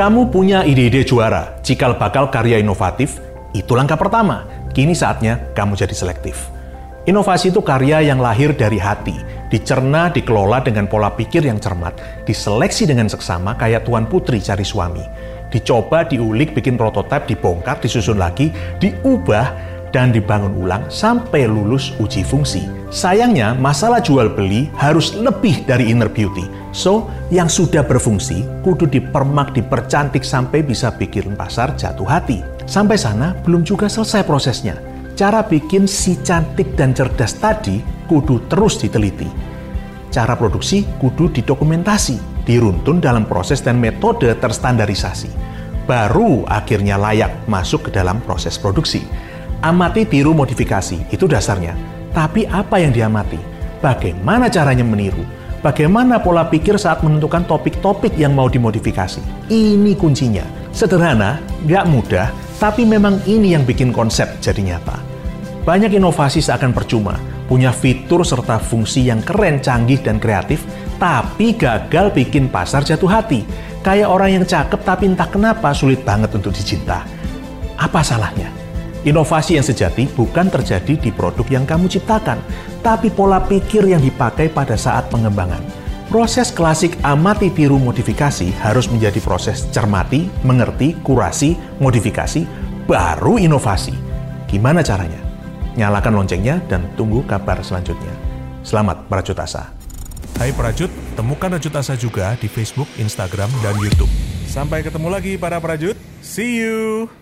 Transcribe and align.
Kamu 0.00 0.32
punya 0.32 0.64
ide-ide 0.64 1.04
juara, 1.04 1.60
cikal 1.60 1.92
bakal 2.00 2.32
karya 2.32 2.56
inovatif, 2.56 3.20
itu 3.52 3.76
langkah 3.76 4.00
pertama. 4.00 4.48
Kini 4.72 4.96
saatnya 4.96 5.52
kamu 5.52 5.76
jadi 5.76 5.92
selektif. 5.92 6.48
Inovasi 7.04 7.52
itu 7.52 7.60
karya 7.60 8.08
yang 8.08 8.16
lahir 8.16 8.56
dari 8.56 8.80
hati, 8.80 9.12
dicerna, 9.52 10.08
dikelola 10.08 10.64
dengan 10.64 10.88
pola 10.88 11.12
pikir 11.12 11.44
yang 11.44 11.60
cermat, 11.60 12.00
diseleksi 12.24 12.88
dengan 12.88 13.12
seksama 13.12 13.60
kayak 13.60 13.84
tuan 13.84 14.08
putri 14.08 14.40
cari 14.40 14.64
suami. 14.64 15.04
Dicoba, 15.52 16.08
diulik, 16.08 16.56
bikin 16.56 16.80
prototipe, 16.80 17.36
dibongkar, 17.36 17.76
disusun 17.84 18.16
lagi, 18.16 18.48
diubah, 18.80 19.52
dan 19.92 20.16
dibangun 20.16 20.56
ulang 20.64 20.88
sampai 20.88 21.44
lulus 21.44 21.92
uji 22.00 22.24
fungsi. 22.24 22.64
Sayangnya, 22.88 23.52
masalah 23.52 24.00
jual 24.00 24.32
beli 24.32 24.72
harus 24.80 25.12
lebih 25.12 25.60
dari 25.68 25.92
inner 25.92 26.08
beauty. 26.08 26.59
So, 26.70 27.10
yang 27.34 27.50
sudah 27.50 27.82
berfungsi 27.82 28.62
kudu 28.62 28.86
dipermak, 28.86 29.54
dipercantik 29.54 30.22
sampai 30.22 30.62
bisa 30.62 30.94
bikin 30.94 31.34
pasar 31.34 31.74
jatuh 31.74 32.06
hati. 32.06 32.42
Sampai 32.70 32.94
sana 32.94 33.34
belum 33.42 33.66
juga 33.66 33.90
selesai 33.90 34.22
prosesnya. 34.22 34.78
Cara 35.18 35.42
bikin 35.42 35.90
si 35.90 36.16
cantik 36.22 36.78
dan 36.78 36.94
cerdas 36.94 37.34
tadi 37.36 37.82
kudu 38.06 38.46
terus 38.46 38.78
diteliti. 38.78 39.26
Cara 40.10 40.38
produksi 40.38 40.86
kudu 40.98 41.30
didokumentasi, 41.34 42.46
diruntun 42.46 43.02
dalam 43.02 43.26
proses 43.26 43.62
dan 43.62 43.78
metode 43.78 44.30
terstandarisasi. 44.38 45.30
Baru 45.86 46.46
akhirnya 46.46 46.94
layak 46.94 47.50
masuk 47.50 47.90
ke 47.90 47.90
dalam 47.90 48.22
proses 48.22 48.54
produksi. 48.54 49.02
Amati 49.60 50.06
tiru 50.06 50.32
modifikasi, 50.32 51.10
itu 51.10 51.26
dasarnya. 51.26 51.74
Tapi 52.14 52.46
apa 52.46 52.78
yang 52.78 52.94
diamati? 52.94 53.38
Bagaimana 53.82 54.48
caranya 54.50 54.86
meniru? 54.86 55.39
Bagaimana 55.60 56.24
pola 56.24 56.48
pikir 56.48 56.80
saat 56.80 57.04
menentukan 57.04 57.44
topik-topik 57.44 58.16
yang 58.16 58.32
mau 58.32 58.48
dimodifikasi? 58.48 59.20
Ini 59.52 59.92
kuncinya. 59.92 60.40
Sederhana, 60.72 61.36
nggak 61.68 61.84
mudah, 61.84 62.32
tapi 62.56 62.88
memang 62.88 63.20
ini 63.28 63.52
yang 63.52 63.68
bikin 63.68 63.92
konsep 63.92 64.40
jadi 64.40 64.56
nyata. 64.72 64.96
Banyak 65.68 65.92
inovasi 65.92 66.40
seakan 66.40 66.72
percuma, 66.72 67.20
punya 67.44 67.76
fitur 67.76 68.24
serta 68.24 68.56
fungsi 68.56 69.12
yang 69.12 69.20
keren, 69.20 69.60
canggih, 69.60 70.00
dan 70.00 70.16
kreatif, 70.16 70.64
tapi 70.96 71.52
gagal 71.52 72.08
bikin 72.16 72.48
pasar 72.48 72.80
jatuh 72.80 73.12
hati. 73.12 73.44
Kayak 73.84 74.08
orang 74.08 74.40
yang 74.40 74.44
cakep 74.48 74.80
tapi 74.80 75.12
entah 75.12 75.28
kenapa 75.28 75.76
sulit 75.76 76.00
banget 76.00 76.32
untuk 76.32 76.56
dicinta. 76.56 77.04
Apa 77.76 78.00
salahnya? 78.00 78.48
Inovasi 79.04 79.60
yang 79.60 79.64
sejati 79.64 80.08
bukan 80.08 80.48
terjadi 80.48 80.96
di 80.96 81.12
produk 81.12 81.44
yang 81.52 81.68
kamu 81.68 81.88
ciptakan, 81.88 82.40
tapi 82.80 83.12
pola 83.12 83.40
pikir 83.40 83.84
yang 83.88 84.00
dipakai 84.00 84.48
pada 84.52 84.76
saat 84.76 85.08
pengembangan. 85.12 85.60
Proses 86.10 86.50
klasik 86.50 86.98
amati 87.06 87.54
tiru 87.54 87.78
modifikasi 87.78 88.50
harus 88.66 88.90
menjadi 88.90 89.22
proses 89.22 89.70
cermati, 89.70 90.26
mengerti, 90.42 90.98
kurasi, 91.06 91.54
modifikasi, 91.78 92.42
baru 92.90 93.38
inovasi. 93.38 93.94
Gimana 94.50 94.82
caranya? 94.82 95.22
Nyalakan 95.78 96.18
loncengnya 96.18 96.58
dan 96.66 96.90
tunggu 96.98 97.22
kabar 97.30 97.62
selanjutnya. 97.62 98.10
Selamat 98.66 99.06
Prajut 99.06 99.38
Asa. 99.38 99.70
Hai 100.34 100.50
Prajut, 100.50 100.90
temukan 101.14 101.54
Rajut 101.54 101.70
Asa 101.78 101.94
juga 101.94 102.34
di 102.42 102.50
Facebook, 102.50 102.90
Instagram, 102.98 103.48
dan 103.62 103.78
YouTube. 103.78 104.10
Sampai 104.50 104.82
ketemu 104.82 105.14
lagi 105.14 105.38
para 105.38 105.62
Prajut. 105.62 105.94
See 106.26 106.58
you! 106.58 107.19